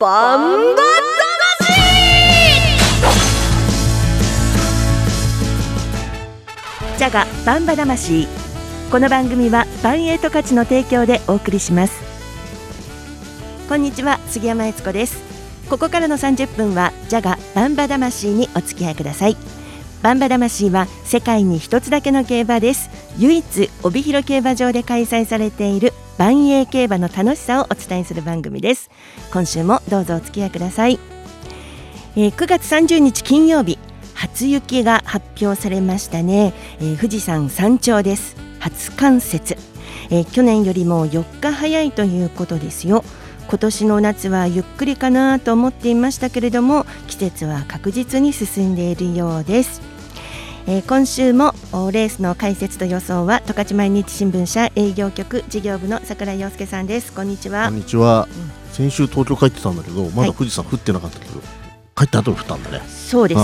[0.00, 0.82] バンバ
[6.96, 8.28] ジャガバンバ魂。
[8.92, 12.00] この番組はバンエイト価値の提供でお送りします。
[13.68, 15.20] こんにちは杉山悦子です。
[15.68, 19.36] ここからの30分はジャガバンバ魂にお付き合いください。
[20.04, 23.07] バンバ魂は世界に一つだけの競馬です。
[23.18, 28.90] 唯一帯広競馬場で開催されている万栄競馬の楽しさをお伝えする番組です。
[29.32, 30.98] 今週もどうぞお付き合いください、
[32.16, 33.78] えー、9月30日金曜日
[34.14, 38.36] 初雪が発表されましたね、えー、富士山山頂です。
[38.60, 39.56] 初冠雪、
[40.10, 43.04] えー、去年よりも4日早いということですよ。
[43.48, 49.97] 今年の夏はゆっくりかなと思っていましたけれども季節は確実に進んでいるようです。
[50.70, 51.54] えー、今週も
[51.92, 61.42] レースの解説と予想は十勝毎日新聞社営業局事業部の櫻井陽介さんですこんにちはこんにちは、うん、先週東京帰ってたんだけどまだ富士山降ってなかったけど、はい、
[61.96, 63.40] 帰った後に降ったんだねそうです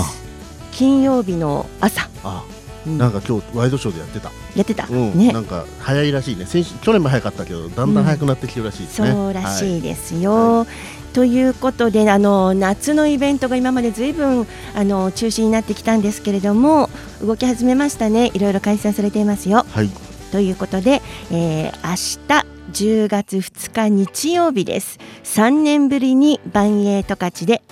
[0.72, 2.44] 金曜日の朝あ
[2.86, 4.30] なんか今日ワイドショーでやってた。
[4.54, 4.86] やってた。
[4.86, 5.32] うん、ね。
[5.32, 6.44] なんか早いらしいね。
[6.44, 9.08] 先週去年も早かったけど、だんだん早くなってきてるらしいですね。
[9.08, 10.58] うん、そうらしいですよ。
[10.58, 10.66] はい、
[11.14, 16.90] ということであの夏のイベントが今までずいぶんあの中止になってきたんですけれども
[17.22, 19.64] 動き始めましたねいろいろ開催されていますよ。
[19.70, 19.90] はい、
[20.32, 27.62] ということで、えー、明日10月2日日曜日です3年ぶりに万栄十勝で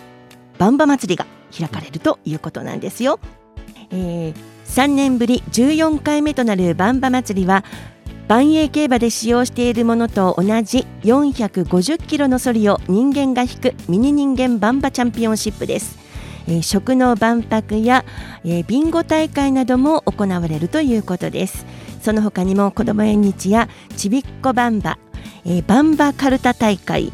[0.58, 1.26] バンバ祭りが
[1.56, 3.18] 開かれるということなんですよ。
[3.90, 7.62] えー3年ぶり14回目となるバンバ祭りは
[8.28, 15.98] 万栄競馬で使用しているものと同じ450キロのソリを人間が引くミニ人間バンバチャンピオンシップです。
[16.46, 18.04] えー、食の万博や、
[18.44, 21.66] えー、ビンゴ大会なども行われるということです。
[22.00, 24.98] その他にも子ども縁日やちびっこバンバ、
[25.44, 27.12] えー、バンバカルタ大会、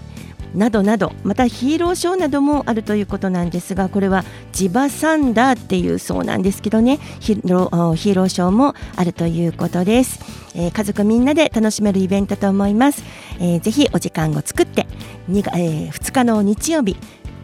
[0.54, 6.98] などなどまたヒーローショーなどもあるということなんですがこれはジバサンダーっていうそうなんですけどね。
[7.20, 10.20] ヒーローヒーローショーもあるということです、
[10.54, 13.02] えー、家族みんなで楽しめるイベントと思います、
[13.40, 14.86] えー、ぜひお時間を作って
[15.30, 16.96] 2,、えー、2日の日曜日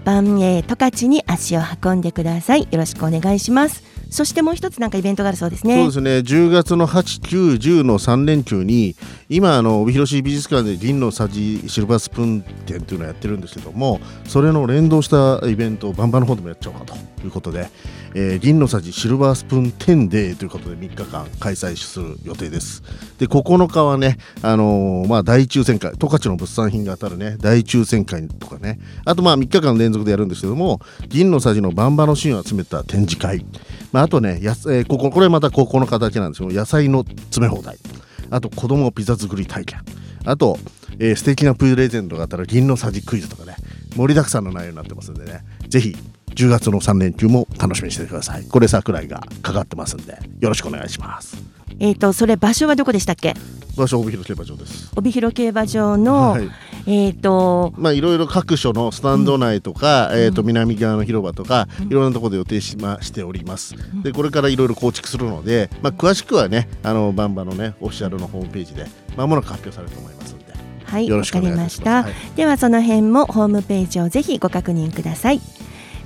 [0.05, 2.69] 万栄十勝に足を運んでください。
[2.71, 3.83] よろしくお願いします。
[4.11, 5.77] そしてもう一つなんかイベントがあるそうですね。
[5.77, 6.11] そうですね。
[6.19, 8.95] 10月の8、9、10の3連休に
[9.29, 17.69] 今あの帯広市美術館で銀のさじシルバースプーン展というのをやってるんですけども、それの連動したイベントをバンバンの方でもやっちゃおうかということで、
[18.15, 22.83] えー、銀のさじシルバースプーン10デーということで3日間開催する予定です。
[23.19, 33.45] で9日はね、あのー、まあ大抽選会、十勝の物産品が当たるね大抽選会とかね、あとまあ3日間連続でやるんですけども、銀のさじのバンバのシーンを集めた展示会。
[33.93, 37.79] まあ、あとねや、えー、こここれまた高校の形なんですけど野菜の詰め放題
[38.31, 39.81] あと子供ピザ作り体験。
[40.25, 40.59] あと、
[40.99, 43.57] えー、素敵なプレゼントがあったら銀のさじクイズとかね。
[43.97, 45.45] 盛りだくさんの内容になってますんでね。
[45.69, 45.97] ぜひ
[46.35, 48.45] 10月の3連休も楽しみにしてください。
[48.45, 51.54] これ桜井がかかってますんでよろしくお願いします。
[51.81, 53.35] えっ、ー、とそれ場所はどこでしたっけ？
[53.77, 54.93] 場所帯広競馬場です。
[54.97, 56.51] 帯広競馬場の、はい、
[56.87, 68.87] えっ、ー、とまあいろいろ各所のスタンド内とか、うん、えっ、と南側の広場とか、うん、いろんなところで予定しましております、うん、でこれからいろいろ構築するので、まあ詳しくはねあのバンバのねオフィシャルのホームページで
[69.17, 70.45] まもなく発表されると思いますので
[70.85, 75.41] はい、わかりました、はい、ではその辺もホームページをぜひご確認ください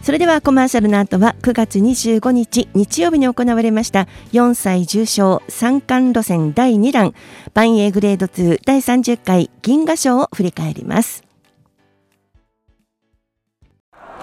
[0.03, 7.15] それではコマーシャルの後は9月25日日曜日に行われました4歳重賞三冠路線第2弾
[7.55, 11.25] 万栄グレード2第30回銀河賞を振り返ります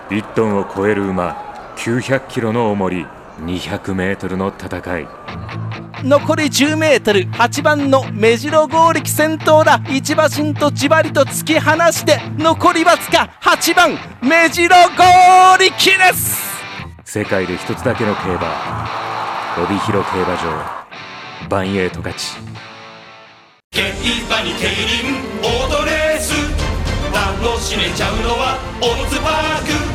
[0.10, 3.06] 1トンを超える馬900キロの重り
[3.40, 5.08] 200メートルの戦い
[6.06, 7.22] 残り10メートル。
[7.32, 9.82] 8番の目白剛力先頭だ。
[9.90, 16.46] 一馬身とじわりと突き放して残りわずか8番目白剛力です。
[17.04, 18.88] 世界で一つだけの競馬。
[19.58, 21.50] 帯広競馬場。
[21.50, 22.36] バンエイト勝ち。
[23.72, 26.36] 競馬に競輪オートレース。
[27.12, 29.95] 楽しめちゃうのはオッズパーク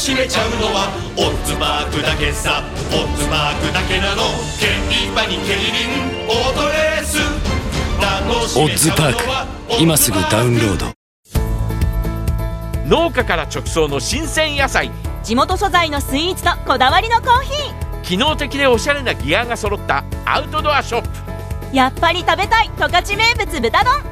[0.00, 0.88] 楽しめちゃうのは
[1.18, 2.62] オッズパークだけさ。
[2.90, 4.22] オッズパークだけなの。
[4.58, 4.66] 競
[5.12, 5.60] 馬に競輪
[6.26, 7.18] オートレース。
[8.58, 9.78] オッズパーク。
[9.78, 10.86] 今すぐダウンロード。
[12.86, 14.90] 農家から直送の新鮮野菜。
[15.22, 18.02] 地元素材のスイーツとこだわりのコーヒー。
[18.02, 20.02] 機能的でおしゃれなギアが揃った。
[20.24, 21.76] アウトドアショップ。
[21.76, 24.02] やっぱり食べたい十勝名物豚丼。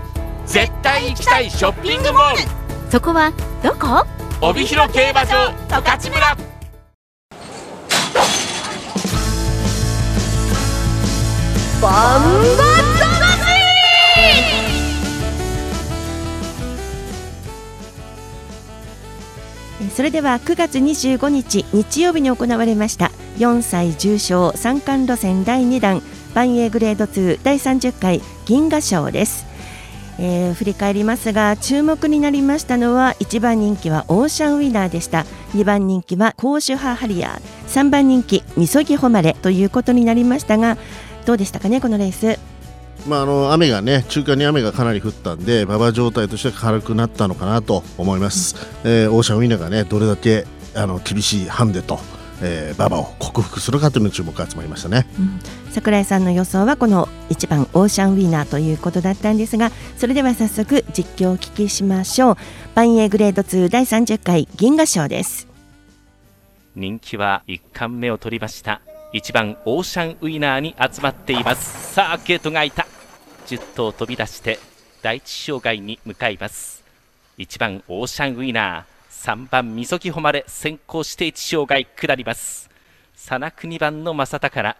[0.45, 2.43] 絶対行きたいショッピングモール。
[2.91, 3.33] そこは
[3.63, 4.07] どこ？
[4.41, 6.37] 帯広競馬場十勝村。
[11.83, 12.69] バンバ
[19.95, 26.03] それでは9月25日日曜日に行われました4歳重賞三冠路線第2弾
[26.35, 29.48] バンエーグレード2第30回銀河賞です。
[30.19, 35.25] えー、振り返りますが注目になりましたのは1番人気はオーシャンウィナーでした。
[35.55, 39.35] 2番人気はコーシュハハリアー3番人気みそぎ誉れ。
[39.35, 40.77] ということになりましたが
[41.25, 42.39] どうでしたかねこのレース。
[43.07, 52.01] まあ、あの雨がね中間に雨がかなり降ったんで馬場状態としては軽くなったのかなと思います、うん、えー、オーシャンウィナーがねどれだけあの厳しいハンデと、
[52.43, 55.41] えー、馬場を克服するかというのに注目が集まりましたね、うん、
[55.73, 62.37] 桜井さんの予想はこの1番オーシャンウィナーということだったんですがそれでは早速実況をお聞きしましょう。
[62.75, 65.49] 万栄グレード2第30回銀河賞です。
[66.77, 68.81] 人気は1冠目を取りました。
[69.13, 71.95] 1番オーシャンウィナーに集まっています。
[71.95, 72.87] さあゲートが開いた。
[73.47, 74.59] 10頭飛び出して
[75.03, 76.85] 第一障害に向かいます。
[77.39, 82.71] 1番オーシャンウィナー3番みそぎ誉れ先行して1障害下ります。
[83.15, 84.77] 佐那国番の正宝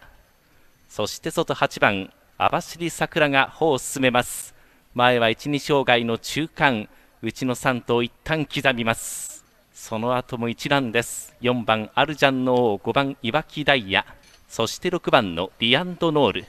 [0.87, 4.55] そして外8番網走桜が歩を進めます。
[4.95, 6.87] 前は1、2障害の中間
[7.21, 9.43] 内の3頭一旦刻みます。
[9.73, 11.35] その後も一覧です。
[11.41, 14.05] 4番アルジャンの王5番いわきダイヤ
[14.47, 16.45] そして6番のリアンドノール。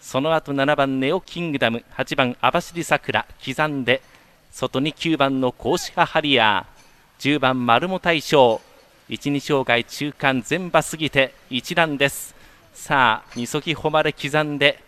[0.00, 4.00] その後7番ネオキングダム8番網走桜刻んで
[4.50, 6.71] 外に9番の甲子派ハリアー。
[7.22, 8.60] 10番丸も大将
[9.08, 12.34] 12障害中間全馬過ぎて一覧です。
[12.74, 14.82] さあみそぎ誉れ刻んで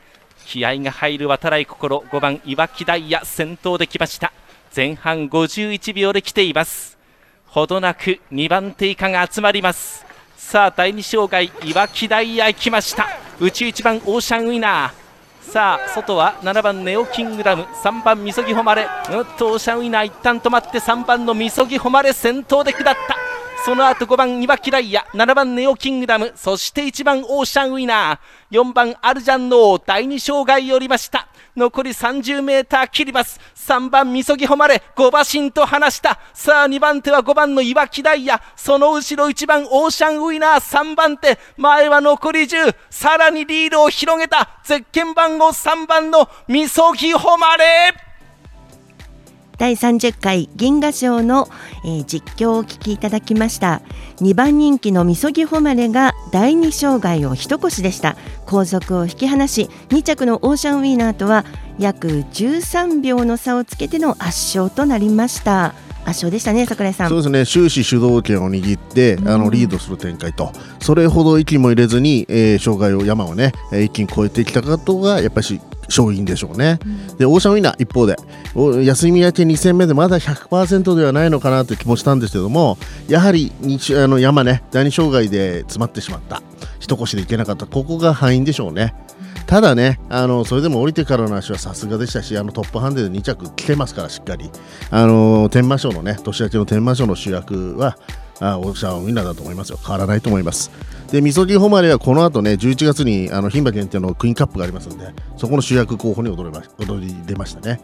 [0.44, 1.98] 気合が入る渡来心。
[1.98, 4.32] 5番いわきダイヤ先頭できました。
[4.74, 6.98] 前半51秒で来ています。
[7.46, 10.04] ほどなく2番手以下が集まります。
[10.36, 13.06] さあ第2障害いわきダイヤ行きました。
[13.38, 15.03] 内1番オーシャンウィナー。
[15.50, 17.62] さあ外は7番ネオキングダム。
[17.62, 23.16] 3番みそぎ誉れうっとオーシャンウィナー一旦止まって3番のみそぎ誉れ先頭で下った。
[23.64, 31.28] その後5番いわきライヤ7番ネオキングダムそして1番オーシャンウィナー4番アルジャンノー第2障害寄りました。
[31.56, 33.40] 残り30メーター切ります。
[33.54, 36.20] 3番みそぎ誉れ5馬身と離した。
[36.34, 48.13] さあ2番手は5番のいわきダイヤその後ろ1番オーシャンウィナー3番手前は残り10さらにリードを広げたゼッケン番号3番のみそぎ誉れ。
[49.58, 51.48] 第30回銀河賞の、
[51.84, 53.82] えー、実況をお聞きいただきました。
[54.16, 58.16] 2番人気のみそぎ誉れが第2障害を一越しでした。
[58.46, 61.44] 後続を引き離し2着のオーシャンウィーナーとは
[61.78, 65.74] 約13秒の差をつけての圧勝となりました。
[66.06, 67.08] 圧勝でしたね櫻井さん。
[67.08, 67.46] そうですね。
[67.46, 70.52] 終始主導権を握って、あのリードする展開と。
[70.80, 76.78] それほど息も入れずに、えー、障害を山をね、えー一気に越えてきたことがやっぱり勝因でしょうね、
[77.18, 78.16] でオーシャンウィナー一方で
[78.54, 82.78] お休み明け2戦目でまだ100%ではないのかなという気もしたんですけども
[83.08, 86.42] やはり日あの山ね第二障害で詰まってしまった。
[86.80, 87.66] 一腰でいけなかった。
[87.66, 88.94] ここが敗因でしょうね。
[89.46, 94.50] ただねあのそれでも降りてからの足はさすがでしたしあのトップハンデで2着来てますからしっかり。
[94.90, 97.98] あの天満賞のね年明けの天満賞の主役は
[98.40, 99.78] あオーシャンウィナーだと思いますよ。
[99.80, 100.70] 変わらないと思います。
[101.10, 107.80] でみそぎ誉れはこの後ね11月にあの牝馬限定のクイーンカップがありますんでそこの主役候補に踊れま踊り出ましたね。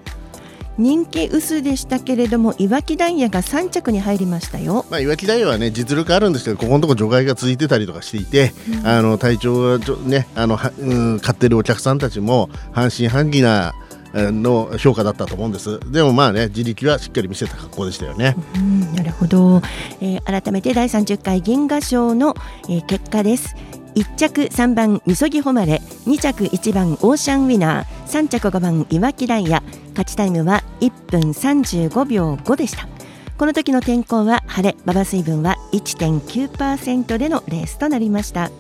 [0.79, 4.87] 人気薄でしたけれどもいわきダイヤが3着に入りましたよ。
[4.89, 8.53] まあ、いわきダイヤはね実力あるんですけどここのところ除外が続いてたりとかしていて、
[8.83, 15.81] あの体調がちょねあのは、うん、買ってるお客さんたちも半信半疑なえーの評価だったと思うんです。
[15.91, 19.63] でもまあね自力はしっかり見せた格好でしたよね、うんなるほど、
[20.01, 22.35] えー改めて第30回銀河賞の、
[22.69, 23.55] えー結果です。
[23.95, 25.83] 1着3番みそぎ誉れ。
[26.07, 27.87] 2着1番オーシャンウィナー。
[28.07, 29.63] 3着5番いわきダイヤ。
[29.91, 32.89] 勝ちタイムは1分35秒5でした。
[33.37, 34.77] この時の天候は晴れ。
[34.85, 38.51] 馬場水分は1.9%でのレースとなりました。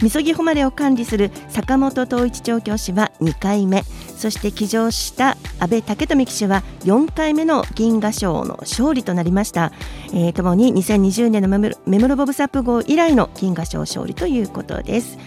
[0.00, 3.84] みそぎ誉れを管理する坂本統一調教師は2回目。
[4.22, 9.72] そして騎乗した安倍武富騎手は4回目の銀河賞の勝利となりました、
[10.14, 15.18] えーともに2020年のメモロメモロボブサップ号以来の銀河賞勝利ということです。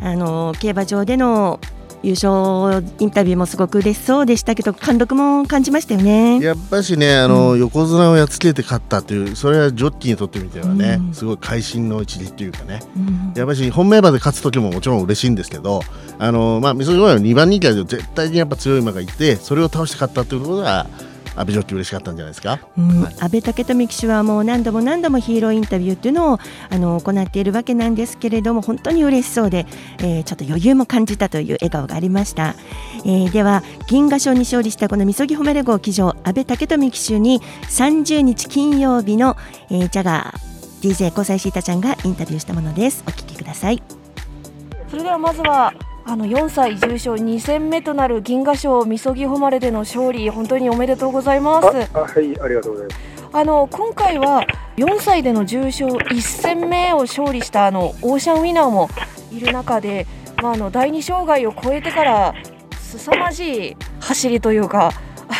[0.00, 1.60] あの競馬場での
[2.02, 6.40] 優勝インタビューもすごく嬉しそうでしたけど貫禄も感じましたよね。
[6.40, 11.14] やっぱしねあの、横綱をやっつけて勝ったというそれはジョッキーにとってみてはね、うん。
[11.14, 12.80] すごい会心の一撃というかね。
[12.96, 13.32] うん。
[13.36, 15.82] やっぱし本命馬で勝つ時ももちろん嬉しいんですけど
[16.18, 20.86] あのまあみそぎ馬は2番人気だけど絶対にやっぱ強い馬がいてそれを倒して勝ったということが
[21.40, 22.60] あ阿部ジョッキー嬉しかったんじゃないですか？
[22.76, 29.66] うん、安倍武富騎手はもう何度も何度もヒーローインタビューっていうのをあの行っているわけなんですけれども本当に嬉しそうで、
[29.98, 32.54] えー、ちょっと余裕も感じたという笑顔がありました、
[33.04, 39.36] えー、では銀河賞に勝利したこのみそぎ褒めれ号騎乗安倍武富騎手に30日金曜日の、
[39.70, 40.50] えー、ジャガー
[40.82, 43.04] DJ 交際シータちゃんがインタビューしたものです。
[43.06, 43.82] お聞きください。
[44.88, 45.74] それではまずは
[46.10, 51.68] あの4歳重賞2戦目となる銀河賞みそぎ誉れでの勝利本当におめでとうございます。
[51.94, 53.00] あはいありがとうございます。
[53.32, 54.44] あの今回は
[54.76, 58.88] 4歳での重賞1戦目を勝利したあのオーシャンウィナーも
[59.30, 60.08] いる中で、
[60.42, 62.34] まあ、あの第二障害を超えてから
[62.80, 64.90] 凄まじい走りというか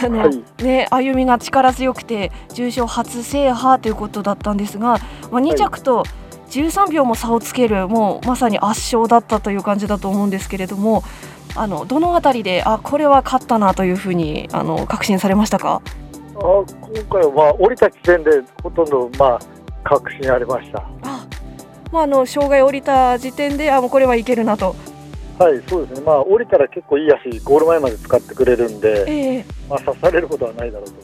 [0.05, 5.01] あの、はい、ね、歩みが力強くて重賞初制覇ということだったんですが、
[5.33, 6.05] まあ、2着と
[6.51, 11.03] 13秒も差をつけるもうまさに圧勝だったという感じだと思うんですけれども
[11.55, 15.83] あのどの辺りであこれは勝ったなというふうにあの確信されましたか？
[16.37, 16.65] あ今
[17.11, 18.31] 回は、まあ、降りた時点で
[18.63, 19.39] ほとんど、まあ、
[19.85, 20.79] 確信ありました。
[21.03, 21.27] あ、
[21.93, 24.75] まあ、あの障害降りた時点であもうこれはいけるなと。
[25.39, 30.95] はい、そうですね、まあ、降りたら結構いい足、ゴール前まで使ってくれるんで、えー、まあ、刺されることはないだろうと。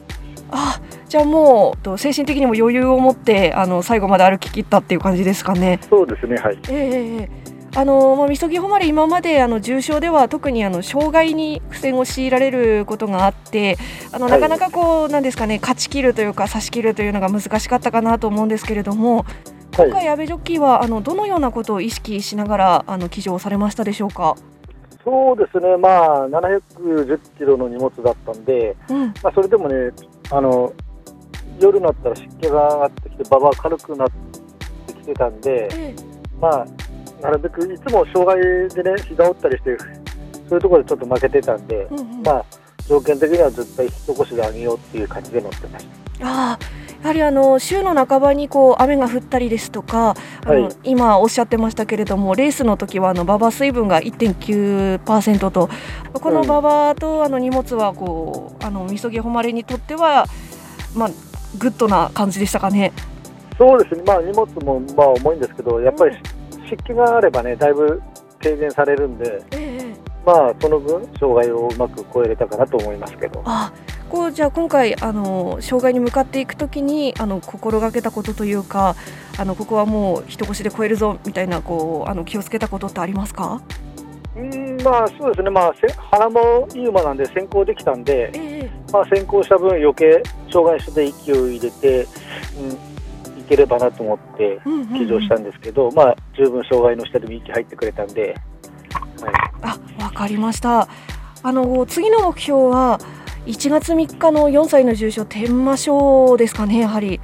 [0.50, 5.78] あじゃあもう精神的にも余裕を持ってあの最後まで歩き切ったっていう感じですかね。
[5.88, 13.78] そうですね、はい、えー、あのまあ、みそぎ誉れ、今まであの重賞では特にあの障害に苦戦を強いられることがあって
[14.12, 19.24] あの、なかなかこう、なんですかね勝ち切るというか差し切るというのが難しかったかなと思うんですけれども
[19.76, 24.34] 今回、阿部ジョッキーはあのどのようなことを意識しながらあの騎乗されましたでしょうか？
[25.04, 29.92] そうですね、まあ、710キロの荷物だったんで、うん、まあ、それでもね、
[30.32, 30.72] あの
[31.60, 34.08] 夜になったら湿気が上がってきて、馬場軽くなっ
[34.86, 35.94] てきてたんで、え
[36.40, 36.66] まあ、
[37.22, 39.76] なるべくいつも障害でね、膝折ったりして、
[40.48, 42.22] そういうところでちょっと負けてたんで、うんうん。
[42.22, 42.44] まあ、
[42.88, 45.96] 条件的には絶対一腰で上げようっていう感じで乗ってました。
[46.22, 46.58] あ
[47.02, 50.76] やはりあの週の半ばにこう雨が降ったりですとか、あのはい。
[50.84, 55.68] 今おっしゃってましたけれどもレースの時はあの馬場水分が1.9%と
[56.14, 60.26] この馬場とあの荷物はこうあのミソギホマレにとっては、
[60.94, 61.10] まあ、
[61.56, 62.92] グッドな感じでしたかね。
[63.58, 66.16] そうですね、まあ、荷物もまあ重いんですけど、やっぱり
[66.68, 68.02] 湿気があればね、だいぶ
[68.42, 69.94] 軽減されるんで、ええ
[70.24, 73.42] まあ、その分、障害をうまく越えれたかなと思いますけど。
[73.44, 73.72] あ
[74.08, 78.94] こうじゃあ今回あの障害に向かっていくときにあの心がけたことというか
[79.36, 83.60] あのここはもう一腰で超えるぞみたいなこうあの気をつけたことってありますか、
[84.36, 92.06] うんまあそうですね、まあ、せ腹もいい馬なんで先行できたんで、ええまあ、先行した分、余計障害所で息を入れて、
[92.58, 94.98] うん、いければなと思ってうんうんうん。
[94.98, 98.34] 騎乗したんですけど、まあ、十分障害の下でも息入ってくれたんで、
[99.20, 100.88] はい、あわかりました。
[101.42, 102.98] あの次の目標は
[103.44, 107.20] 1月3日の4歳の重賞天満賞ですかねやはり。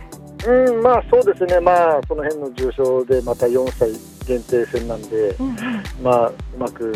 [0.47, 3.91] うん、まあそうですね、まあその辺の重賞でまた4歳
[4.27, 5.57] 限定戦なんで、うんうん。
[6.03, 6.93] まあうまく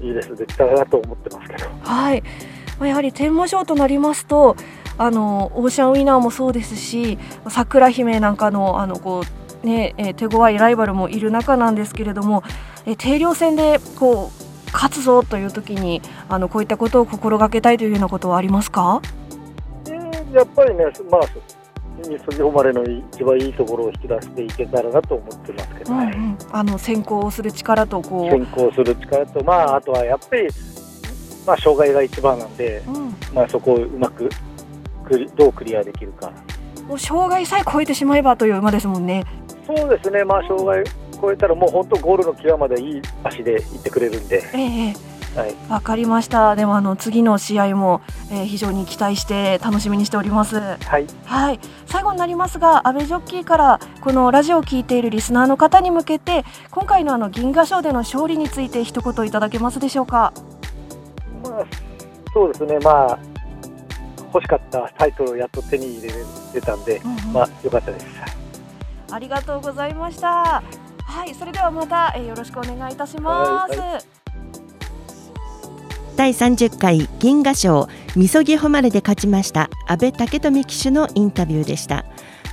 [0.00, 1.70] いいレースできたらなと思ってますけど。
[1.82, 4.56] はい、まあやはり天満賞となりますと
[4.96, 7.18] あのオーシャンウィナーもそうですし
[7.48, 9.22] 桜姫なんかのあのこ
[9.62, 12.42] う、ねえー手強いライバルもいる中なんですけれども、
[12.86, 19.00] えー定量戦でこう勝つぞという時にあのこういったことを心がけたいというようなことはありますか？
[19.88, 21.20] うんやっぱりね、まあ、
[22.06, 26.38] みそぎ誉れの一番いいところを引き出していけたらなと思ってますけど、はいうんうん。
[26.52, 30.48] あの先行をする力とこ先行する力と、まあ、あとはやっぱり、
[31.48, 34.28] まあ、障害が一番なんで、う、うん、まあ、そこをうまく
[35.04, 36.30] クリどうクリアできるか。
[36.86, 39.24] もう障害さえ超えてしまえばという馬ですもんね。
[39.66, 40.84] そうですね、まあ、障害
[41.20, 44.94] 超えたら、もう本当、ゴールの際までいい足で行ってくれるんで、ええ
[45.36, 46.56] はい、わかりました。
[46.56, 48.00] でもあの次の試合も、
[48.30, 50.58] えー非常に期待して楽しみにしております。
[50.58, 60.32] はい、はい、最後になりますが、安倍ジョッキーからこのラジオを聞いているリスナーの方に向けて、今回のあの銀河賞での勝利について一言いただけますでしょうか？
[61.42, 61.66] まあ、
[62.32, 63.18] そうですね、まあ、
[64.34, 66.12] 欲しかったタイトルをやっと手に入れ
[66.54, 68.06] れたんで、うんうんまあ、よかったです。
[69.10, 70.62] ありがとうございました。
[71.02, 73.78] はい、それではまた、えーよろしくお願いいたします。
[73.78, 74.18] はい
[76.18, 82.04] 第30回銀河賞みそぎ誉れで勝ちました安倍武富騎手のインタビューでした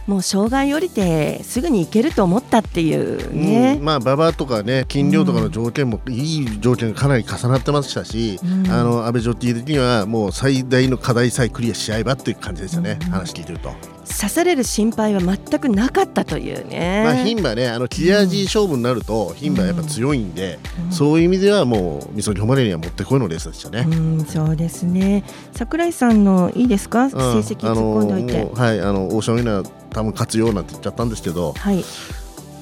[0.07, 13.71] もう障害降りてすぐに行けると思ったっていうね、うんまあ馬場とかね金量とかの条件もいい条件がかなり重なってましたし、うんあの安倍ジョッキー的にはもう最大の課題さえクリアしちゃえばっていう感じですよね、うん話聞いてると。
[14.05, 17.01] 刺される心配は全くなかったというね。
[17.03, 20.59] まあ牝馬ねあの切れ味勝負になると牝馬やっぱ強いんで、
[20.91, 23.85] そういう意味ではもうみそぎ誉れにはもってこいのレースでしたね。
[23.89, 25.23] うん、そうですね。
[25.53, 28.51] 桜井さんのいいですか、成うん績突っ込んでおいて。
[28.59, 31.81] はいあのオーシャンウィナー多分勝つよなんて言っちゃったんですけど、はい。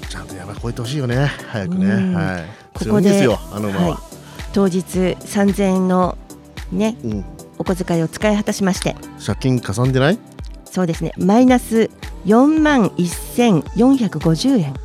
[0.08, 1.32] ちゃんと山超えてほしいよね。
[1.48, 2.14] 早くね、うん。
[2.14, 2.44] はい。
[2.74, 3.98] ここでですよあの馬は、はい、
[4.54, 6.16] 当日3000円の
[6.72, 7.26] ね、うん。
[7.58, 8.96] お小遣いを使い果たしまして。
[9.26, 10.20] 借金かさんでない？
[10.66, 11.12] そうですね。
[11.18, 11.90] マイナス
[12.26, 14.76] 4万1450円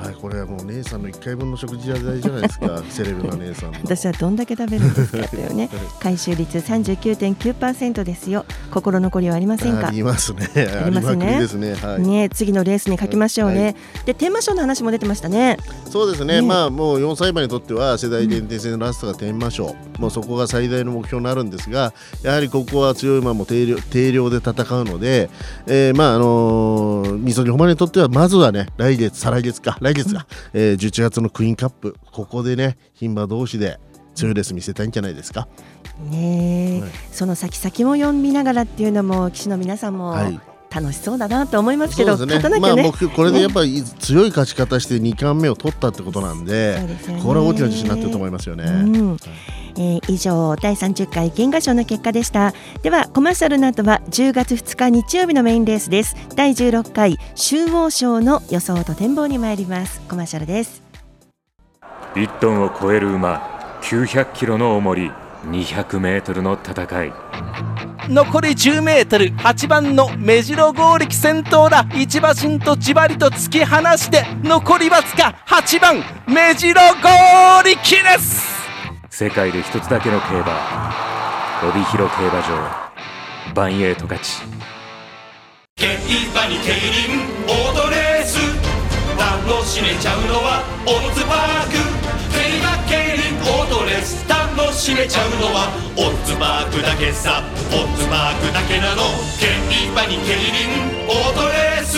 [0.00, 3.78] やばいこれはもう姉さんの1回分の食事代じゃないですか セレブな姉さんの。
[3.82, 5.68] 私はどんだけ食べるんですかというね
[6.00, 8.46] 回収率39.9%ですよ。
[8.70, 9.88] 心残りはありませんか？
[9.88, 10.48] ありますね。
[10.56, 11.46] ありますね。
[11.46, 11.74] すね。
[11.74, 12.02] はい。
[12.02, 13.74] ね次のレースに書きましょうね、
[14.06, 15.58] で天満賞の話も出てましたね。
[15.90, 16.30] そうですね。
[16.40, 16.42] ね。
[16.42, 21.92] まあもう4歳馬にとっては世代限定戦のラストが天満賞、もうそこが最大の目標になるんですが
[22.22, 25.28] やはりここは強い馬も定量定量で戦うので、
[25.66, 33.78] えーまああのー、みそぎほまれにとってはまずはね来月再来月か来月が、えー11月のクイーンカップここでね牝馬同士で
[34.14, 35.48] 強いレース見せたいんじゃないですか？
[36.10, 36.90] ねえ、はい。
[37.12, 40.40] その先々も読みながらっていうのも騎士の皆さんもはい
[40.70, 42.42] 楽しそうだなと思いますけど、そうですね。
[42.42, 47.20] 勝たなきゃね、まあ目標これでやっぱり強い勝ち方して2冠目を取ったってことなんで、ね。
[47.22, 48.64] これは大きな自信になってると思いますよね。
[48.64, 49.16] うん。
[49.76, 52.52] えー以上第30回原画賞の結果でした。
[52.82, 56.16] ではコマーシャルの後は10月2日日曜日のメインレースです。
[56.34, 60.00] 第16回集王賞の予想と展望に参ります。
[60.08, 60.82] コマーシャルです。
[62.14, 65.12] 1トンを超える馬900キロの重り
[65.46, 67.12] 200メートルの戦い。
[68.08, 71.86] 残り 10m 8番の目白剛力先頭だ。
[71.94, 78.50] 一馬身とじわりと突き放して残りわずか8番目白剛力です。
[79.08, 80.92] 世界で一つだけの競馬
[81.62, 82.90] 帯広競馬場
[83.54, 84.42] バンエイト勝ち。
[85.76, 88.38] 競馬に競輪オートレース。
[89.18, 91.72] 楽しめちゃうのはオッズパーク。
[92.32, 93.20] 競馬競輪
[93.60, 94.26] オートレース
[94.60, 97.42] 楽しめちゃうのはオッズパークだけさ。
[97.72, 99.02] オッズパークだけなの。
[99.40, 99.48] 競
[99.90, 101.96] 馬に競輪オートレース。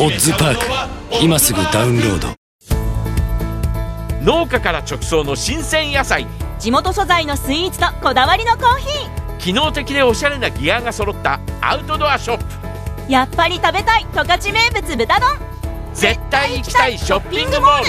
[0.00, 1.22] オッズパーク。
[1.22, 2.28] 今すぐダウンロード。
[4.20, 6.26] 農家から直送の新鮮野菜。
[6.58, 11.38] 地元素材のスイーツとこだわりのコーヒ機能的でおしゃれなギアが揃った。
[11.60, 12.44] アウトドアショップ。
[13.06, 15.38] ーやっぱり食べたい十勝名物豚丼。
[15.94, 17.86] 絶対行きたいショッピングモール。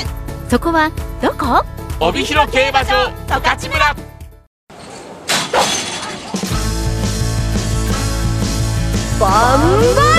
[0.52, 1.66] そこはどこ？
[2.06, 3.96] 帯広競馬場十勝村。
[9.22, 9.60] バン。
[9.96, 10.14] バ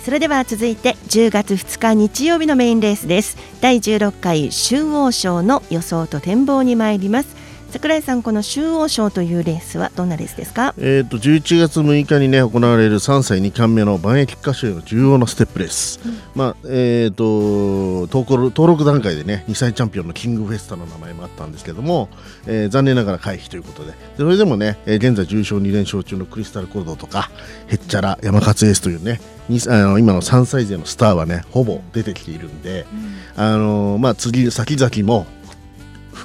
[0.00, 3.36] それでは続いて10月2日日曜日のメインレースです。
[3.60, 7.41] 第16回集王賞の予想と展望に参ります。
[7.72, 10.74] 桜井さんこの集王賞というレースはどんなレースですか？
[10.76, 15.98] えー、と11月6日に、ね、行われる3歳2冠目の万益歌手への重要なステップレース、
[16.34, 22.10] まあえー、と登録登録段階で、ね、2歳チャンピオンのキングフェスタの名前もあったんですけども、
[22.46, 23.92] えー残念ながら回避ということで。
[23.92, 27.30] でそれでもね、えー現在重賞2連勝中のクリスタルコルドとか
[27.68, 32.86] ヘッチャラ山勝エースというねにあの今の3歳勢のスターはねほぼ出てきているんで、
[33.34, 35.26] あのまあ、次先々も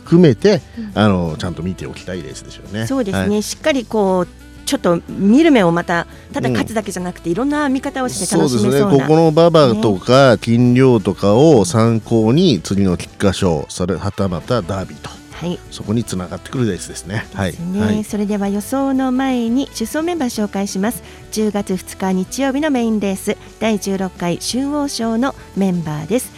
[0.07, 0.61] 含めて、
[0.95, 2.87] あのちゃんと見ておきたいレースですよね。
[2.87, 3.43] そうですね、はい。
[3.43, 4.27] しっかりこう
[4.65, 15.09] ちょっと見る目をまたただ勝つだけじゃなくて、いろんな見方をしてそう楽しですねめそうなここの馬場とか金量とかを参考に次の菊花賞それはたまたダービーと。
[15.33, 15.59] はい。
[15.69, 17.27] そこにつながってくるレースですね。
[17.33, 17.79] はい、ね。
[17.79, 18.03] はい。
[18.03, 21.03] それでは予想の前に出走メンバー紹介します。
[21.31, 23.37] 10月2日日曜日のメインレース。
[23.59, 26.36] 第16回集王賞のメンバーです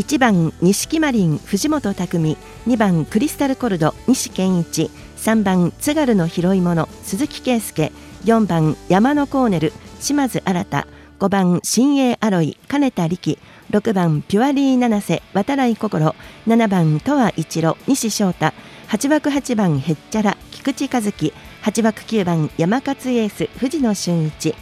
[0.00, 2.38] 1番錦マリン藤本匠。
[2.66, 4.90] 2番クリスタルコルド西健一。
[5.18, 7.92] 3番津軽の拾い物鈴木圭介。
[8.24, 10.86] 4番山のコーネル島津新。
[11.18, 13.38] 5番新鋭アロイ金田力。
[13.72, 16.14] 6番ピュアリー七瀬渡来心。
[16.46, 18.54] 7番戸和一郎西翔太。
[18.88, 21.34] 8枠8番ヘッチャラ菊池和樹。
[21.62, 24.54] 8枠9番山勝エース藤野俊一。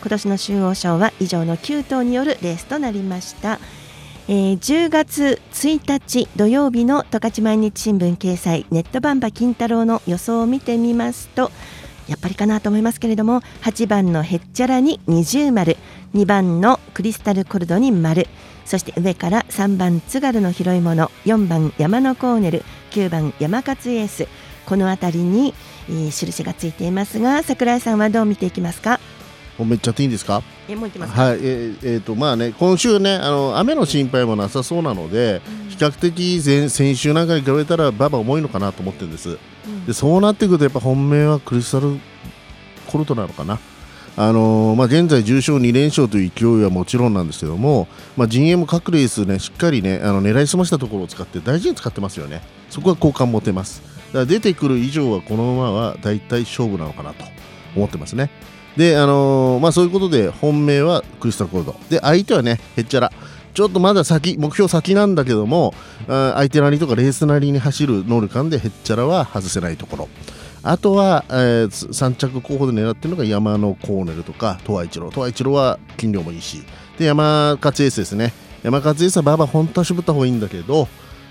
[0.00, 3.58] 今年の集王賞は以上の9頭によるレースとなりました、
[4.30, 11.50] えー10月1日土曜日の十勝毎日新聞掲載ネットバンバ金太郎の予想を見てみますと
[12.08, 15.76] やっぱりかなと思いますけれども8番のヘッチャラに20丸
[16.14, 18.26] 2番のクリスタルコルドに丸
[18.66, 24.28] そして上から3番津軽の拾い物4番山のコーネル9番山勝エース
[24.66, 25.54] この辺りに、
[25.88, 29.00] えー印がついていますが桜井さんはどう見ていきますか？
[29.56, 30.42] もうめっちゃっていいんですか？
[30.68, 31.22] えもう言ってますか？
[31.22, 39.38] はい、えーえーとまあね、今週ね、あの雨の心配もなさそうなので、比較的前先週なんかに比べたら、馬場重いのかなと思ってるんです。
[39.86, 41.98] でそうなってくると、やっぱ本命はクリスタル
[42.86, 43.58] コルトなのかな。
[44.16, 52.42] あのーまあ、現在、重賞2連勝という勢いはもちろんなんですけども、まあ、陣営も各レースね、しっかりね、あの狙い澄ましたところを使って大事に使ってますよね。
[52.68, 53.80] そこは好感持てます。
[54.08, 57.24] だから出てくる以上は、この馬は大体勝負なのかなと
[57.76, 58.30] 思ってますね。
[58.78, 61.76] で、あのーまあ、そういうことで本命はクリスタルコールド。
[61.90, 63.12] で相手はねへっちゃら。
[63.52, 65.74] ちょっとまだ先目標先なんだけども
[66.06, 70.08] 相手なりとかレースなりに走る能力感でへっちゃらは外せないところ。
[70.62, 76.62] あとは、えー、3着候補で狙ってるのが山のコーネルとか東和一郎東和一郎は斤量もいいし。
[77.00, 78.32] で山勝エースですね。
[78.62, 80.86] 山勝エースは馬場本当は絞った方がいいんだけど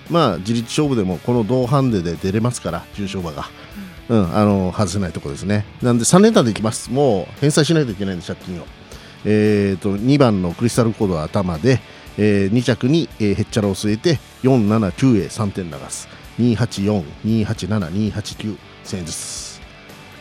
[0.10, 3.46] まあ自立勝負でもこの同ハンデで出れますから重賞馬が。
[4.10, 5.65] うん、あの外せないところですね。
[5.82, 6.91] なんで3連単でいきます。
[6.91, 8.65] もう返済しないといけないんで借金を。
[9.26, 11.80] えー、と2番のクリスタルコードは頭で、
[12.17, 16.08] え2着に、えーヘッチャラを据えて479へ3点流す
[16.39, 19.60] 284、287、289戦術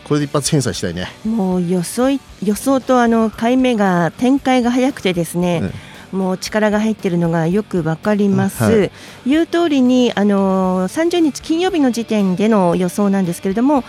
[0.07, 1.09] これで一発返済したいね。
[1.25, 5.73] もう予想い予想とあの回目が展開が早くてですね、
[6.17, 8.65] もう力が入っているのがよくわかります。
[8.65, 8.91] うんはい。
[9.27, 13.85] 言う通りにあの30日金曜日の時点での予想なんですけれども、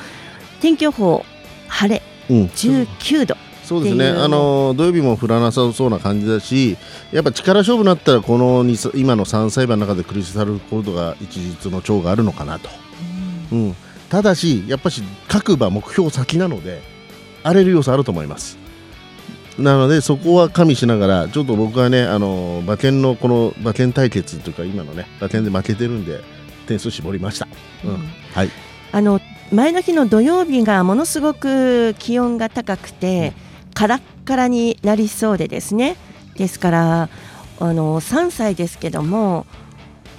[0.61, 1.25] 天気予報
[1.67, 3.37] 晴れうん、19度。
[3.63, 6.77] そうですね、あの土曜日も降らなさそうな感じだし、
[7.11, 8.63] やっぱ力勝負になったら、この
[8.95, 12.69] 今の3歳馬の中でクリスタルコードが一日の長があるのかなと、
[13.51, 13.75] うん。
[14.09, 16.81] ただし、やっぱし各馬、目標先なので、
[17.43, 18.57] 荒れる要素あると思います。
[19.57, 26.21] なので、そこは加味しながら、ちょっと僕はね、あの馬券のこの馬券対決というか、今のね、馬券で負けてるんで、
[26.67, 27.47] 点数絞りました。
[27.83, 27.97] うん。
[28.33, 28.49] はい。
[28.91, 29.19] あの
[29.51, 33.33] 前の日の土曜日がものすごく気温が高くて、
[33.73, 35.95] カラッカラになりそうでですね。
[36.35, 37.09] ですから
[37.59, 39.45] あの3歳ですけども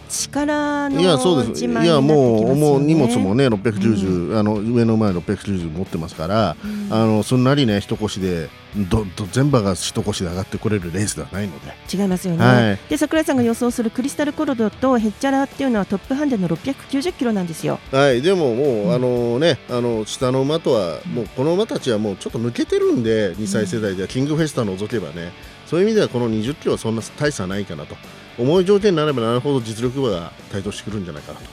[0.08, 1.64] 力のいやそうです。
[1.64, 6.56] いやもうもう荷物もね690、あの上の前690持ってますから、
[6.90, 8.48] あのすんなりね一腰で
[8.90, 11.74] どど全馬が一腰で上がってこれるレースではないので。
[11.92, 12.78] 違いますよね、はい。
[12.88, 17.78] で桜井さんが予想するクリスタルコロドとヘッチャラっていうのはトップハンデの690キロなんですよ。
[17.90, 18.22] はい。
[18.22, 25.32] でももう、あのねあの下の馬とはもうこの馬たちはもうちょっと抜けてるんで2歳世代ではキングフェスタ除けばね
[25.66, 27.96] そういう意味ではこの20キロはそんな大差ないかなと
[28.38, 31.46] 重い条件になればなるほど実力馬が台頭してくるんじゃないかなと。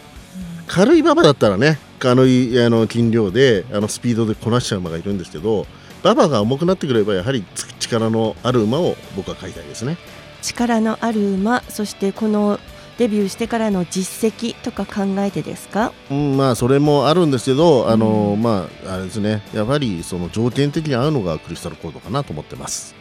[0.68, 5.66] 軽い馬場だったらね軽いあの斤量であのスピードでこなしちゃう馬がいるんですけど
[6.04, 9.98] 馬場が重くなってくればやはりつ力のある馬を僕は買いたいですね。
[10.42, 12.60] 力のある馬そしてこの
[12.98, 15.92] デビューしてからの実績とか考えてですか？
[16.10, 22.96] うん、まあそれもあるんですけど、あのまああれですねやはりその条件的に合うのがクリスタルコードかなと思ってます。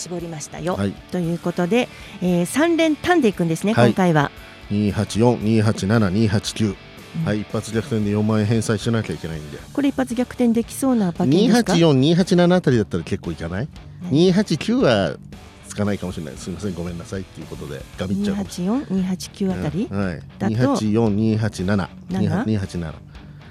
[0.00, 0.92] 絞りましたよ、はい。
[1.12, 1.88] ということで、
[2.22, 3.90] えー、3連単でいくんですね、はい。
[3.90, 4.30] 今回は。
[4.70, 6.76] 284、287、289、
[7.24, 9.58] はい、一発逆転で4万円返済しなきゃいけないんで。
[9.72, 13.68] これ一発逆転できそうな馬券ですか？284、287あたりだったら結構いかない、
[14.10, 15.16] ?289 は
[15.68, 16.34] つかないかもしれない。
[16.36, 18.80] すみませんごめんなさいっていうことでガビっちゃうかもしれない。
[18.80, 22.94] 284、289あたり、はい、だと？284、287、7 287。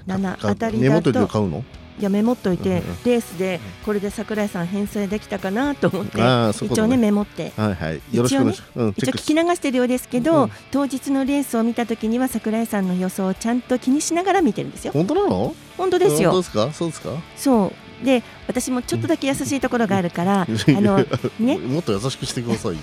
[0.06, 1.10] 7かあたりメモっと？
[1.10, 1.58] いてだと買うの？
[1.58, 1.62] い
[2.02, 6.18] やメモっといて、レースでこれで桜井さん返済できたかなと思って
[6.64, 7.52] 一応ねメモって。
[7.56, 8.00] はいはい。
[8.12, 8.72] よろしくお願いします。
[8.76, 10.50] うん、一応聞き流してるようですけど、うん。
[10.70, 14.92] 当日のレースを見た時には桜井さんの予想をちゃんと気にしながら見てるんですよ。
[14.92, 15.54] 本当なの？
[15.76, 16.32] 本当ですよ。
[16.32, 16.72] 本当ですか？
[16.72, 17.10] そうですか？
[17.36, 17.72] そう
[18.04, 21.04] で私もちょっとだけ優しいところがあるから、あの
[21.38, 22.78] ね もっと優しくしてくださいよ。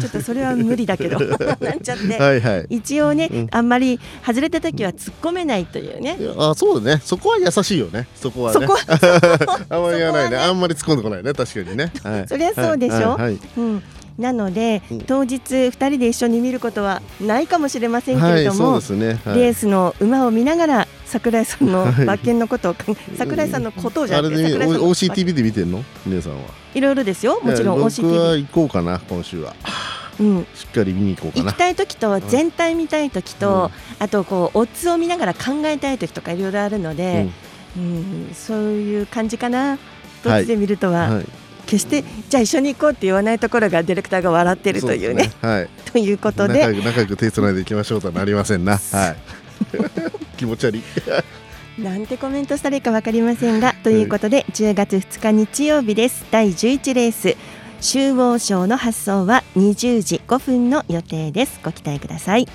[0.00, 1.18] ちょっとそれは無理だけど
[1.60, 7.02] なんちゃって、はいはい一応ね、うんあんまり外れた時は突っ込めないというねあ、そうだね。
[7.04, 8.06] そこは優しいよね。
[8.14, 8.66] そこはね。
[8.66, 8.78] そこ
[9.68, 10.36] あんまり言わないね。
[10.36, 11.32] あんまり突っ込んでこないね。
[11.32, 11.92] 確かにね。
[12.02, 12.28] はい。
[12.28, 13.82] そりゃそうでしょ、はいはいはいうん、
[14.18, 19.20] なので、当日2人で一緒に見ることはないかもしれませんけれども、はいね。
[19.24, 19.38] はい。
[19.38, 22.02] レースの馬を見ながら桜井さんのはい。
[22.02, 25.82] 馬券のことを考え桜井さんのことをじゃなくて桜井さんの OCTV で見てんの？
[26.04, 26.48] 皆さんは。
[26.74, 27.40] いろいろですよ。
[27.42, 29.54] もちろんいや僕は OCTV、行こうかな今週は。
[30.20, 31.44] うん、しっかり見に行こうかな。
[31.46, 31.58] 行き。
[31.58, 37.28] たい時と全体見たい時と、あとこうオッズを見ながら考えたい時とかいろいろあるので、
[37.76, 38.30] うん。
[38.34, 39.78] そういう感じかな。
[40.22, 41.26] どっちで見るとは、はい
[41.70, 45.68] 決してじゃあ一緒に行こうって言わないところがディレクターが笑ってるというねそですはい。
[45.92, 48.76] ということで仲良く仲良く手つないでいきましょうとはなりませんな。
[48.76, 49.16] はい。
[50.36, 50.82] 気持ち悪い。
[51.78, 57.36] なんてコメントしたらいいか分かりませんがということで10月2日日曜日です第11レース
[57.80, 62.46] 中央賞の発送は20時5分の予定ですご期待ください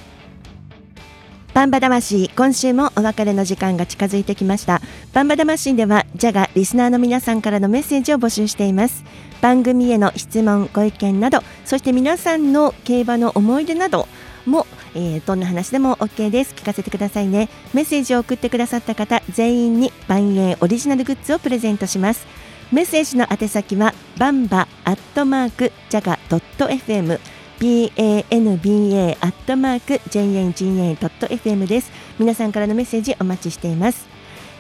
[1.55, 4.81] バンバ魂今週もお別れの時間が近づいてきました。
[5.13, 9.05] バンバ魂ではジャガリスナーの皆さんからのメッセージを募集しています。
[9.39, 14.09] 番組への質問ご意見などそして皆さんの競馬の思い出など
[14.45, 16.53] も、えー、どんな話でも OK です。
[16.53, 17.47] 聞かせてくださいね。
[17.73, 22.27] メッセージを送ってくださった方全員に万円オリジナルグッズをプレゼントします。
[22.73, 27.17] メッセージの宛先はバンバアットマークジャガ .fm
[27.59, 31.91] banba アットマーク jnga.fm です。
[32.19, 34.07] 皆さんからのメッセージお待ちしています。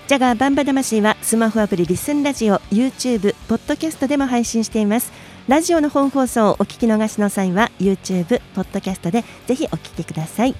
[0.07, 5.11] ジャガーバンバ魂はスマホアプリリスンラジオ YouTube ポッドキャストでも配信しています。
[5.47, 10.55] ラジオの本放送をお聞き逃しの際は YouTube ポッドキャストでぜひお聞きください。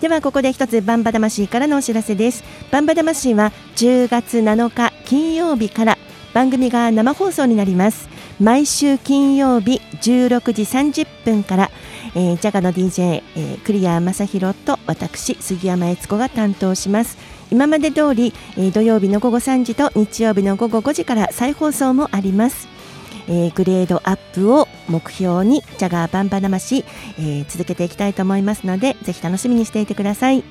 [0.00, 2.42] ではここで一つバンバ魂からのお知らせです。
[2.72, 5.98] バンバ魂は10月7日金曜日から
[6.32, 8.13] 番組が生放送になります。
[8.40, 11.70] 毎週金曜日16時30分から、
[12.14, 17.16] えー、ジャガの DJ、えー、クリア正弘と私杉山悦子が担当します
[17.50, 22.74] 今まで通り、えー、土曜日の午後3時と日曜日の午後5時から再放送もあります
[23.26, 26.84] えー、グレードアップを目標にジャガーバンバ魂、
[27.18, 30.44] えー、続けていきたいと思いますのでぜひ楽しみにしていてください。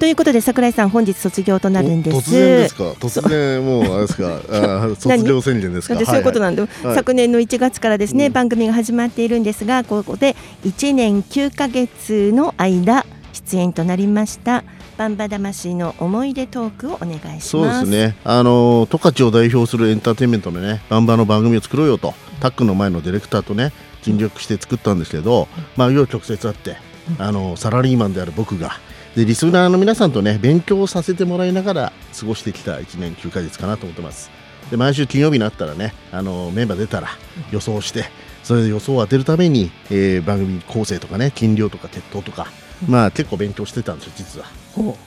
[0.00, 2.16] ということで桜井さん本日卒業となるんです。
[2.16, 2.92] 突然ですか？
[2.92, 4.40] 突然もうあれですか？
[4.50, 6.04] あ卒業宣言ですか？
[6.06, 14.64] そういうことなんで、はいはい、昨年の1月からですね、うん、番組が始まっているんですがここで1年9か月の間出演となりました
[14.96, 17.48] バンバ魂の思い出トークをお願いします。
[17.50, 18.16] そうですね。
[18.24, 26.78] あの十勝を代表するエンターテインメントのねバンバの番組を作ろうよとタックの前のディレクターとね尽力して作ったんですけどまあ紆余曲折あって
[27.18, 28.70] あのサラリーマンである僕が
[29.16, 34.30] でリスナーの皆さんとね勉強させてもらいながら過ごしてきた1年9ヶ月かなと思ってます。
[34.70, 37.08] で毎週金曜日になったらねあのメンバー出たら
[37.50, 38.04] 予想して
[38.44, 42.46] それで予想を当てるために、えー、番組構成とかね金量とか鉄塔とか
[42.88, 44.46] まあ結構勉強してたんですよ実は。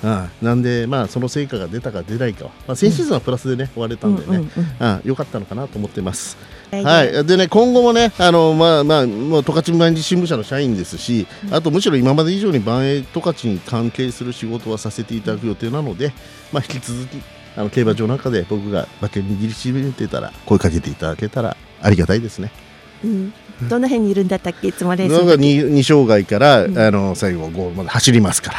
[0.04, 4.44] ああなんでまあその成果が出たか出ないかは、まあ、先シーズンはプラスでね終われたんでね、
[4.80, 6.38] あ良かったのかなと思ってます。
[6.72, 16.14] はい、でね今後もねあのまあまあもう十勝毎日新聞社の社員ですし、あとむしろ今まで以上に万栄十勝に関係する仕事はさせていただく予定なので、
[16.52, 17.22] まあ引き続き
[17.56, 22.52] あの競馬場の中で僕が馬券握りしめてたら声かけていただけたらありがたいですね。
[23.04, 23.34] うん、
[23.70, 24.68] どの辺にいるんだったっけ？
[24.70, 28.58] いつもレースの二二障害から、うん、あの最後ゴールまで走りますから。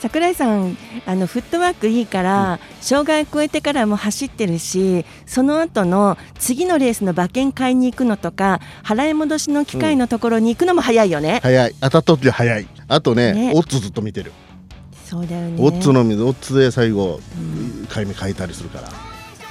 [0.00, 11.74] 櫻井さんあのフットワークいいから、うん、障害超えてからも走ってるしその後の次のレースの馬券買いに行くのとか払い戻しの機会のところに行くのも早いよね、早い。
[11.80, 12.68] 当たった時早い。
[12.86, 14.30] あとね、ね、オッズずっと見てる。
[15.04, 15.56] そうだよね。
[15.58, 18.88] オッズのオッズで最後、うん、買い目変えたりするから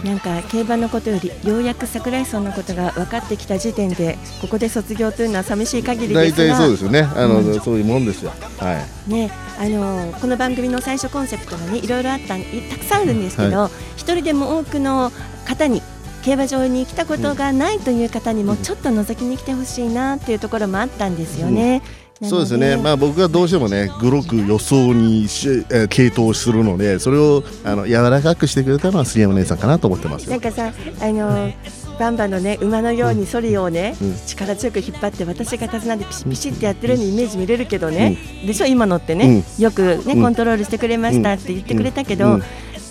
[0.04, 7.02] なんか競馬のことよりようやく櫻井さんのことが分かってきた時点でここで卒業というのは寂しい限りですが大体そうですよね。
[7.02, 9.12] あの、うん、そういうもんですよ、はい。
[9.12, 15.12] ね、あのこの番組の最初コンセプトがねいろいろあったたくさんあるんですけど、はい、一人でも多くの
[15.46, 15.82] 方に
[16.24, 21.82] 競馬場に来たことがないという方にもちょっと覗きに来てほしいなっていうところもあったんですよね。
[22.02, 31.52] うんそうですね、まあ、僕はどうしてもね、グロく予想にし、えー、系統するので、それをあの柔らかくしてくれたのは杉山姉さんかなと思ってますなんかさ、あの
[32.00, 38.68] バンバのね馬のようにソリをね、うん、力強く引っ張って私が手綱でピシピシってやってるようにイメージ見れるけどね、うん、でしょ？
[38.68, 42.40] 今のってね、うん、よくねコントロールしてくれましたって言ってくれたけど、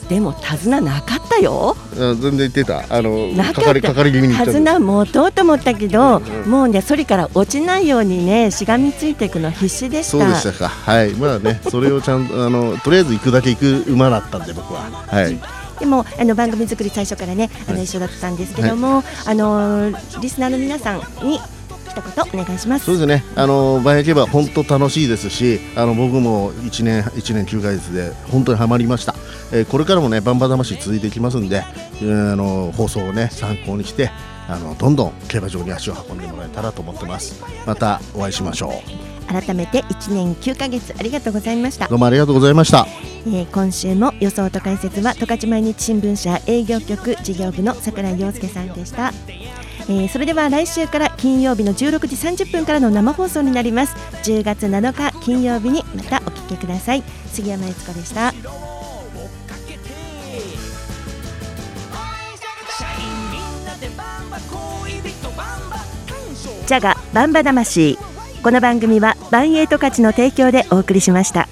[0.09, 1.77] でも手綱なかったよ。
[1.95, 2.85] 全然言ってた。
[2.89, 3.75] あのなかった。
[3.75, 10.19] 手綱持とうと思ったけど、うんうん、もうねそりから落ちないようにねしがみついていくの必死でした。
[10.19, 10.69] そうでしたか。
[10.69, 11.13] はい。
[11.15, 14.89] まあねそれをちゃんと あのとりあえず行くだけ行く馬だったんで僕は。
[15.07, 15.39] はい。
[15.79, 19.91] でもあの番組作り最初からねあの一緒だったんですけども、はい、あの
[20.23, 21.39] リスナーの皆さんに
[22.01, 22.85] 一言お願いします。
[22.85, 23.25] そうですね。
[23.35, 29.15] あのバイ競馬本当楽しいですしあの僕も1年1年9ヶ月で本当にはまりました、
[29.53, 31.65] えー、これからもねバンバ魂続いていきますんで、
[32.01, 34.11] えー、あの放送をね参考にして
[34.49, 37.43] あのどんどん競馬場に足を運んでもらえたらと思ってます。
[37.67, 39.07] またお会いしましょう。
[39.27, 41.89] 改めて1年9ヶ月ありがとうございました。
[41.89, 42.87] どうもありがとうございました、
[43.27, 49.13] えー、今週も予想と解説は十勝毎日新聞社営業局事業部の櫻井陽介さんでした
[49.89, 53.95] えー、それでは来週から金曜日の16時30分からの生放送になります。
[54.25, 57.03] 10月7日金曜日にまたお聞きください。
[57.29, 58.33] 杉山悦子でした。
[66.67, 67.97] ジャガバンバ魂。
[68.43, 71.49] この番組はバンエイト価値の提供でお送りしました。